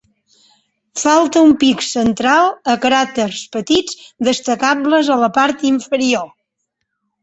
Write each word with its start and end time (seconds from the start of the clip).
Falta 1.01 1.43
un 1.47 1.53
pic 1.65 1.85
central 1.89 2.49
o 2.75 2.79
cràters 2.87 3.45
petits 3.59 4.03
destacables 4.33 5.17
a 5.17 5.23
la 5.27 5.35
part 5.41 5.71
inferior. 5.75 6.31